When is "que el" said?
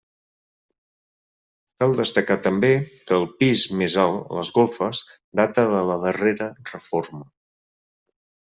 3.11-3.27